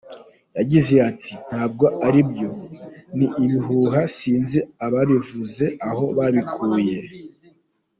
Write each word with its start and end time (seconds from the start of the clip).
Yagize 0.57 0.93
ati 1.09 1.31
“Ntabwo 1.49 1.85
aribyo, 2.07 2.49
ni 3.17 3.27
ibihuha 3.43 4.01
sinzi 4.17 4.59
ababivuze 4.85 5.65
aho 5.89 6.03
babikuye”. 6.17 6.97